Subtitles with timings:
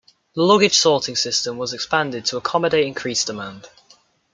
[0.33, 3.69] The luggage sorting system was expanded to accommodate increased demand.